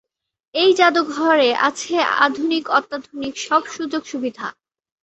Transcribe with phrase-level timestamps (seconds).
[0.55, 1.95] এই জাদুঘরে আছে
[2.19, 4.47] "আধুনিক-অত্যাধুনিক" সব সুযোগ-সুবিধা।